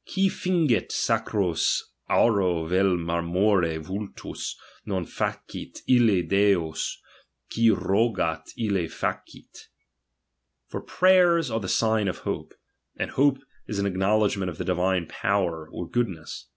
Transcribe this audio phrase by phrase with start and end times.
[0.04, 4.54] "Qui fingit sacros auro vel marmore vultus.
[4.84, 6.98] Noil facit ille decs;
[7.48, 9.68] qui rogat, i!le facit."
[10.66, 12.52] For prayers are the signs of hope;
[12.98, 16.50] and hope is an acknowledgment of the divine power or goodness.